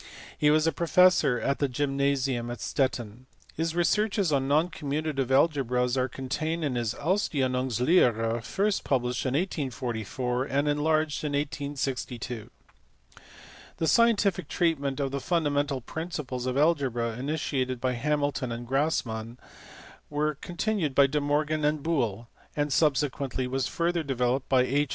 [0.35, 3.27] He was professor at the gymnasium at Stettin.
[3.53, 10.45] His researches on non commutative algebras are contained in his Ausdehnungslehre, first published in 1844
[10.45, 12.49] and enlarged in 1862.
[13.77, 19.37] The scientific treatment of the fundamental principles of algebra initiated by Hamilton and Grassman,
[20.09, 24.89] was con tinued by De Morgan and Boole, and subsequently was further developed by H.